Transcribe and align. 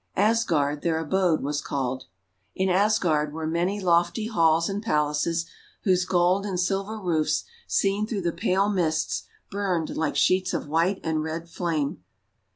Asgard, 0.15 0.81
their 0.81 0.97
abode 0.97 1.43
was 1.43 1.61
called. 1.61 2.05
In 2.55 2.69
Asgard 2.69 3.33
were 3.33 3.45
many 3.45 3.79
lofty 3.79 4.25
halls 4.25 4.67
and 4.67 4.81
palaces, 4.81 5.45
whose 5.83 6.05
gold 6.05 6.43
and 6.43 6.59
silver 6.59 6.99
roofs, 6.99 7.43
seen 7.67 8.07
through 8.07 8.21
the 8.23 8.31
pale 8.31 8.67
mists, 8.67 9.27
burned 9.51 9.95
like 9.95 10.15
sheets 10.15 10.55
of 10.55 10.67
white 10.67 10.99
and 11.03 11.21
red 11.21 11.47
flame. 11.47 12.03